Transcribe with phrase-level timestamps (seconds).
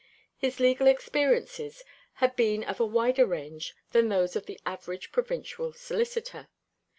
[0.35, 5.73] His legal experiences had been of a wider range than those of the average provincial
[5.73, 6.47] solicitor.